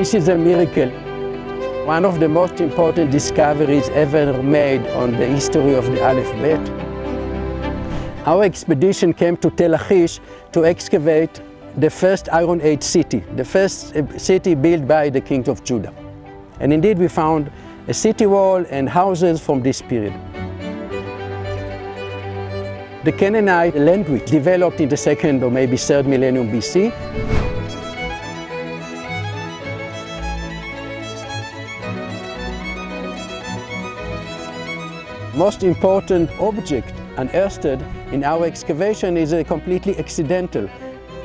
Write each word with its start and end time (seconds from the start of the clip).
This 0.00 0.14
is 0.14 0.28
a 0.28 0.34
miracle. 0.34 0.88
One 1.86 2.06
of 2.06 2.20
the 2.20 2.26
most 2.26 2.62
important 2.62 3.10
discoveries 3.10 3.90
ever 3.90 4.42
made 4.42 4.80
on 4.92 5.12
the 5.12 5.26
history 5.26 5.74
of 5.74 5.84
the 5.84 6.02
Aleph 6.02 6.32
Bet. 6.40 8.26
Our 8.26 8.44
expedition 8.44 9.12
came 9.12 9.36
to 9.36 9.50
Tel 9.50 9.72
Lachish 9.72 10.18
to 10.52 10.64
excavate 10.64 11.42
the 11.76 11.90
first 11.90 12.30
Iron 12.32 12.62
Age 12.62 12.82
city, 12.82 13.22
the 13.36 13.44
first 13.44 13.94
uh, 13.94 14.18
city 14.18 14.54
built 14.54 14.88
by 14.88 15.10
the 15.10 15.20
kings 15.20 15.48
of 15.48 15.62
Judah. 15.64 15.92
And 16.60 16.72
indeed 16.72 16.98
we 16.98 17.06
found 17.06 17.52
a 17.86 17.92
city 17.92 18.24
wall 18.24 18.64
and 18.70 18.88
houses 18.88 19.38
from 19.38 19.60
this 19.62 19.82
period. 19.82 20.14
The 23.04 23.12
Canaanite 23.12 23.76
language 23.76 24.30
developed 24.30 24.80
in 24.80 24.88
the 24.88 24.96
second 24.96 25.42
or 25.42 25.50
maybe 25.50 25.76
third 25.76 26.06
millennium 26.06 26.50
BC. 26.50 27.39
Most 35.40 35.62
important 35.62 36.30
object 36.38 36.92
unearthed 37.16 37.80
in 38.12 38.24
our 38.24 38.44
excavation 38.44 39.16
is 39.16 39.32
a 39.32 39.42
completely 39.42 39.96
accidental. 39.98 40.68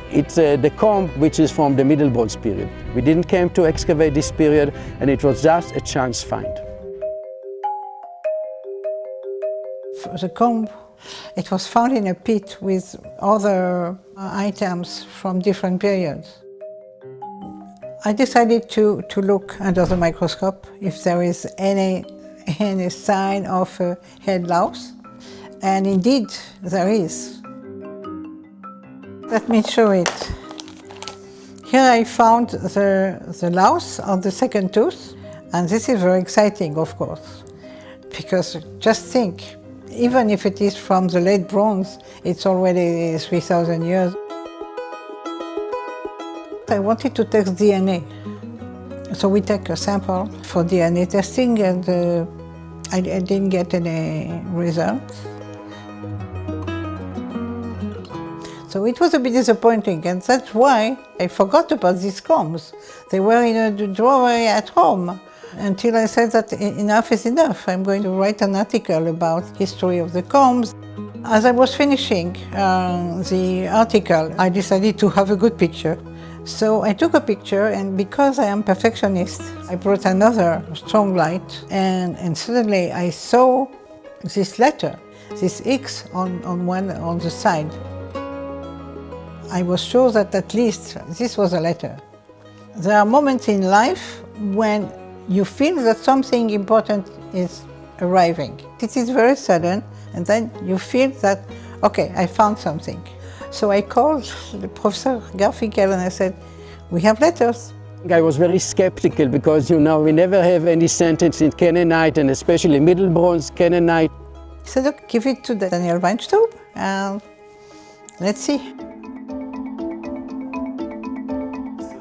It's 0.09 0.37
uh, 0.37 0.55
the 0.55 0.69
comb 0.69 1.09
which 1.19 1.37
is 1.37 1.51
from 1.51 1.75
the 1.75 1.83
Middle 1.83 2.09
Bronze 2.09 2.37
period. 2.37 2.69
We 2.95 3.01
didn't 3.01 3.27
came 3.27 3.49
to 3.49 3.67
excavate 3.67 4.13
this 4.13 4.31
period 4.31 4.73
and 5.01 5.09
it 5.09 5.21
was 5.21 5.43
just 5.43 5.75
a 5.75 5.81
chance 5.81 6.23
find. 6.23 6.55
The 10.21 10.31
comb, 10.33 10.69
it 11.35 11.51
was 11.51 11.67
found 11.67 11.97
in 11.97 12.07
a 12.07 12.15
pit 12.15 12.57
with 12.61 12.95
other 13.19 13.97
uh, 14.15 14.29
items 14.47 15.03
from 15.03 15.39
different 15.39 15.81
periods. 15.81 16.37
I 18.05 18.13
decided 18.13 18.69
to, 18.69 19.01
to 19.09 19.21
look 19.21 19.59
under 19.59 19.85
the 19.85 19.97
microscope 19.97 20.67
if 20.79 21.03
there 21.03 21.21
is 21.21 21.45
any, 21.57 22.05
any 22.59 22.89
sign 22.89 23.45
of 23.45 23.79
a 23.79 23.97
head 24.21 24.47
louse. 24.47 24.93
And 25.61 25.87
indeed, 25.87 26.27
there 26.61 26.89
is. 26.89 27.41
Let 29.29 29.49
me 29.49 29.63
show 29.63 29.91
it. 29.91 30.31
Here 31.65 31.81
I 31.81 32.03
found 32.03 32.49
the, 32.49 33.19
the 33.41 33.49
louse 33.49 33.99
on 33.99 34.21
the 34.21 34.31
second 34.31 34.73
tooth, 34.73 35.15
and 35.51 35.67
this 35.67 35.89
is 35.89 35.99
very 35.99 36.19
exciting, 36.19 36.77
of 36.77 36.95
course, 36.95 37.43
because 38.15 38.57
just 38.79 39.05
think, 39.05 39.55
even 39.91 40.29
if 40.29 40.45
it 40.45 40.61
is 40.61 40.77
from 40.77 41.07
the 41.07 41.19
late 41.19 41.47
bronze, 41.47 41.97
it's 42.23 42.45
already 42.45 43.17
3,000 43.17 43.83
years. 43.83 44.13
I 46.69 46.79
wanted 46.79 47.15
to 47.15 47.25
test 47.25 47.55
DNA. 47.55 48.03
So 49.13 49.29
we 49.29 49.41
take 49.41 49.69
a 49.69 49.77
sample 49.77 50.27
for 50.43 50.63
DNA 50.63 51.09
testing 51.09 51.59
and 51.61 51.87
uh, 51.87 52.25
I, 52.91 52.97
I 52.97 53.19
didn't 53.19 53.49
get 53.49 53.73
any 53.73 54.41
results. 54.49 55.25
So 58.75 58.85
it 58.85 58.99
was 58.99 59.13
a 59.13 59.19
bit 59.19 59.31
disappointing, 59.31 60.05
and 60.05 60.21
that's 60.21 60.53
why 60.53 60.97
I 61.17 61.27
forgot 61.27 61.71
about 61.71 61.99
these 61.99 62.19
combs. 62.19 62.73
They 63.09 63.21
were 63.21 63.41
in 63.41 63.55
a 63.55 63.87
drawer 63.87 64.29
at 64.29 64.67
home 64.67 65.17
until 65.53 65.95
I 65.95 66.07
said 66.07 66.33
that 66.33 66.51
enough 66.51 67.09
is 67.13 67.25
enough. 67.25 67.69
I'm 67.69 67.83
going 67.83 68.03
to 68.03 68.09
write 68.09 68.41
an 68.41 68.53
article 68.53 69.07
about 69.07 69.45
history 69.55 69.99
of 69.99 70.11
the 70.11 70.23
combs. 70.23 70.75
As 71.23 71.45
I 71.45 71.51
was 71.51 71.73
finishing 71.73 72.35
uh, 72.53 73.23
the 73.29 73.69
article, 73.69 74.35
I 74.37 74.49
decided 74.49 74.99
to 74.99 75.07
have 75.07 75.31
a 75.31 75.37
good 75.37 75.57
picture. 75.57 75.97
So 76.45 76.83
I 76.83 76.93
took 76.93 77.15
a 77.15 77.21
picture, 77.21 77.67
and 77.67 77.97
because 77.97 78.37
I 78.37 78.45
am 78.45 78.61
perfectionist, 78.61 79.41
I 79.67 79.75
brought 79.75 80.05
another 80.05 80.63
strong 80.75 81.15
light, 81.15 81.65
and, 81.71 82.15
and 82.17 82.37
suddenly 82.37 82.91
I 82.91 83.09
saw 83.09 83.67
this 84.23 84.59
letter, 84.59 84.97
this 85.39 85.63
X 85.65 86.07
on, 86.13 86.43
on 86.43 86.67
one 86.67 86.91
on 86.91 87.17
the 87.17 87.31
side. 87.31 87.71
I 89.51 89.63
was 89.63 89.83
sure 89.83 90.11
that 90.11 90.35
at 90.35 90.53
least 90.53 90.97
this 91.17 91.35
was 91.35 91.53
a 91.53 91.59
letter. 91.59 91.97
There 92.77 92.97
are 92.97 93.05
moments 93.05 93.47
in 93.47 93.63
life 93.63 94.21
when 94.53 94.91
you 95.27 95.45
feel 95.45 95.77
that 95.77 95.97
something 95.97 96.51
important 96.51 97.09
is 97.33 97.63
arriving. 98.01 98.61
It 98.81 98.95
is 98.95 99.09
very 99.09 99.35
sudden, 99.35 99.83
and 100.13 100.23
then 100.27 100.51
you 100.63 100.77
feel 100.77 101.09
that, 101.21 101.43
okay, 101.81 102.13
I 102.15 102.27
found 102.27 102.59
something. 102.59 103.01
So 103.55 103.71
I 103.71 103.81
called 103.81 104.25
the 104.59 104.67
Professor 104.67 105.21
Garfinkel 105.37 105.93
and 105.93 106.01
I 106.01 106.09
said, 106.09 106.35
we 106.91 106.99
have 107.03 107.21
letters. 107.21 107.71
I 108.11 108.19
was 108.19 108.35
very 108.35 108.59
skeptical 108.59 109.29
because, 109.29 109.69
you 109.69 109.79
know, 109.79 110.01
we 110.01 110.11
never 110.11 110.43
have 110.43 110.67
any 110.67 110.87
sentence 110.87 111.39
in 111.39 111.53
Canaanite 111.53 112.17
and 112.17 112.31
especially 112.31 112.81
Middle 112.81 113.09
Bronze 113.09 113.49
Canaanite. 113.51 114.11
He 114.61 114.69
said, 114.69 114.83
look, 114.83 115.07
give 115.07 115.25
it 115.25 115.45
to 115.45 115.55
Daniel 115.55 116.01
Vainstub 116.01 116.53
and 116.75 117.21
let's 118.19 118.41
see. 118.41 118.57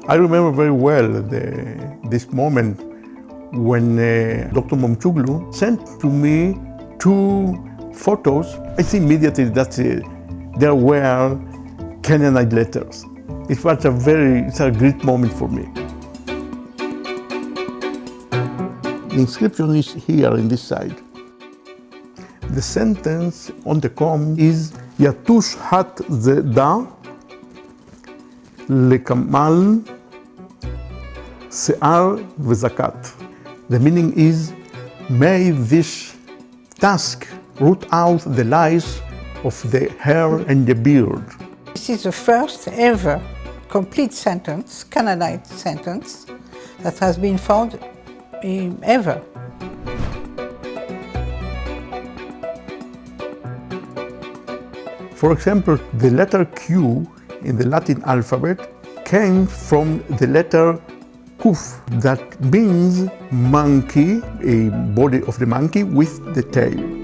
I 0.09 0.15
remember 0.15 0.51
very 0.51 0.71
well 0.71 1.07
the, 1.07 1.97
this 2.09 2.33
moment 2.33 2.81
when 3.53 3.97
uh, 3.97 4.51
Dr. 4.53 4.75
Mumcuoglu 4.75 5.55
sent 5.55 6.01
to 6.01 6.07
me 6.07 6.59
two 6.99 7.55
photos. 7.93 8.55
I 8.77 8.81
see 8.81 8.97
immediately 8.97 9.45
that 9.45 9.79
uh, 9.79 10.14
there 10.57 10.75
were 10.75 11.39
Canaanite 12.01 12.53
letters. 12.53 13.05
It 13.49 13.63
was 13.63 13.85
a 13.85 13.91
very, 13.91 14.39
it's 14.41 14.59
a 14.59 14.71
great 14.71 15.03
moment 15.03 15.33
for 15.33 15.47
me. 15.47 15.63
The 19.09 19.15
inscription 19.21 19.75
is 19.75 19.93
here 19.93 20.33
in 20.35 20.47
this 20.47 20.61
side. 20.61 20.95
The 22.49 22.61
sentence 22.61 23.51
on 23.65 23.79
the 23.79 23.89
comb 23.89 24.39
is 24.39 24.71
Yatush 24.99 25.57
hat 25.59 25.97
da 26.53 26.87
lekamal 28.69 29.83
se'ar 31.49 32.17
v'zakat. 32.39 33.13
The 33.69 33.79
meaning 33.79 34.13
is, 34.17 34.53
may 35.09 35.51
this 35.51 36.15
task 36.79 37.27
root 37.59 37.85
out 37.91 38.19
the 38.19 38.43
lies 38.43 39.01
of 39.45 39.71
the 39.71 39.89
hair 39.99 40.37
and 40.49 40.65
the 40.65 40.75
beard. 40.75 41.23
This 41.73 41.89
is 41.89 42.03
the 42.03 42.11
first 42.11 42.67
ever 42.67 43.21
complete 43.69 44.13
sentence, 44.13 44.83
Canaanite 44.83 45.45
sentence, 45.45 46.25
that 46.79 46.97
has 46.99 47.17
been 47.17 47.37
found 47.37 47.79
in, 48.43 48.79
ever. 48.83 49.21
For 55.15 55.31
example, 55.31 55.77
the 55.93 56.11
letter 56.11 56.45
Q 56.45 57.09
in 57.41 57.57
the 57.57 57.67
Latin 57.67 58.03
alphabet 58.05 58.59
came 59.05 59.45
from 59.45 60.03
the 60.17 60.27
letter 60.27 60.79
Kuf, 61.37 61.79
that 62.01 62.41
means 62.41 63.09
monkey, 63.31 64.21
a 64.43 64.69
body 64.95 65.21
of 65.27 65.37
the 65.37 65.45
monkey 65.45 65.83
with 65.83 66.33
the 66.33 66.41
tail. 66.41 66.94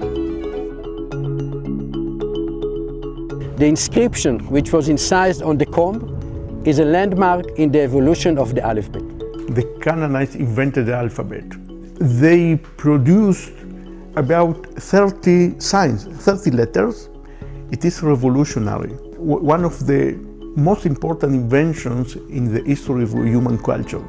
The 3.62 3.68
inscription, 3.68 4.40
which 4.50 4.72
was 4.72 4.88
incised 4.88 5.40
on 5.40 5.56
the 5.56 5.66
comb, 5.66 6.62
is 6.66 6.80
a 6.80 6.84
landmark 6.84 7.46
in 7.60 7.70
the 7.70 7.80
evolution 7.82 8.36
of 8.36 8.56
the 8.56 8.66
alphabet. 8.66 9.04
The 9.54 9.62
Canaanites 9.80 10.34
invented 10.34 10.86
the 10.86 10.96
alphabet. 10.96 11.44
They 12.20 12.56
produced 12.56 13.52
about 14.16 14.66
30 14.66 15.60
signs, 15.60 16.06
30 16.06 16.50
letters. 16.50 17.08
It 17.70 17.84
is 17.84 18.02
revolutionary. 18.02 18.94
One 19.16 19.64
of 19.64 19.86
the 19.86 20.14
most 20.56 20.84
important 20.84 21.32
inventions 21.32 22.16
in 22.16 22.52
the 22.52 22.62
history 22.64 23.04
of 23.04 23.12
human 23.12 23.58
culture. 23.58 24.02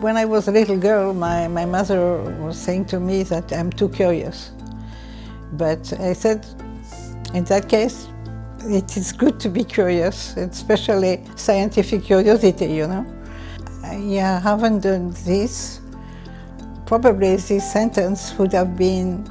When 0.00 0.16
I 0.16 0.24
was 0.24 0.46
a 0.46 0.52
little 0.52 0.78
girl, 0.78 1.12
my, 1.14 1.48
my 1.48 1.64
mother 1.64 2.22
was 2.38 2.56
saying 2.56 2.84
to 2.94 3.00
me 3.00 3.24
that 3.24 3.52
I'm 3.52 3.72
too 3.72 3.88
curious. 3.88 4.52
But 5.52 5.92
I 6.00 6.12
said, 6.12 6.46
in 7.34 7.44
that 7.44 7.68
case, 7.68 8.08
it 8.60 8.96
is 8.96 9.12
good 9.12 9.38
to 9.40 9.48
be 9.48 9.64
curious, 9.64 10.36
especially 10.36 11.24
scientific 11.36 12.04
curiosity, 12.04 12.66
you 12.66 12.86
know. 12.86 13.06
I 13.84 13.94
haven't 14.42 14.80
done 14.80 15.14
this. 15.24 15.80
Probably 16.86 17.36
this 17.36 17.72
sentence 17.72 18.36
would 18.38 18.52
have 18.52 18.76
been 18.76 19.26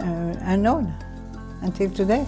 uh, 0.00 0.36
unknown 0.42 0.92
until 1.62 1.90
today. 1.90 2.26